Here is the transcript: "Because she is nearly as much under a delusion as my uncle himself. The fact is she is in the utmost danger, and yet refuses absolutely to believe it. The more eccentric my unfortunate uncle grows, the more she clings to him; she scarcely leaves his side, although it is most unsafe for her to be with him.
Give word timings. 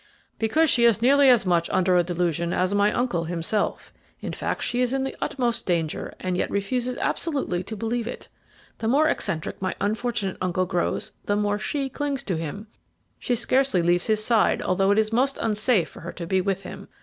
"Because 0.39 0.67
she 0.67 0.83
is 0.83 0.99
nearly 1.03 1.29
as 1.29 1.45
much 1.45 1.69
under 1.69 1.95
a 1.95 2.01
delusion 2.03 2.53
as 2.53 2.73
my 2.73 2.91
uncle 2.91 3.25
himself. 3.25 3.93
The 4.23 4.31
fact 4.31 4.61
is 4.61 4.65
she 4.65 4.81
is 4.81 4.93
in 4.93 5.03
the 5.03 5.15
utmost 5.21 5.67
danger, 5.67 6.11
and 6.19 6.35
yet 6.35 6.49
refuses 6.49 6.97
absolutely 6.97 7.61
to 7.61 7.75
believe 7.75 8.07
it. 8.07 8.27
The 8.79 8.87
more 8.87 9.07
eccentric 9.07 9.61
my 9.61 9.75
unfortunate 9.79 10.37
uncle 10.41 10.65
grows, 10.65 11.11
the 11.27 11.35
more 11.35 11.59
she 11.59 11.87
clings 11.87 12.23
to 12.23 12.35
him; 12.35 12.65
she 13.19 13.35
scarcely 13.35 13.83
leaves 13.83 14.07
his 14.07 14.25
side, 14.25 14.59
although 14.63 14.89
it 14.89 14.97
is 14.97 15.13
most 15.13 15.37
unsafe 15.39 15.89
for 15.89 15.99
her 15.99 16.13
to 16.13 16.25
be 16.25 16.41
with 16.41 16.61
him. 16.63 16.87